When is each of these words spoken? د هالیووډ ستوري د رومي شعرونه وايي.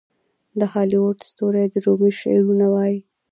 د 0.59 0.61
هالیووډ 0.73 1.17
ستوري 1.31 1.65
د 1.73 1.75
رومي 1.85 2.11
شعرونه 2.19 2.65
وايي. 2.73 2.99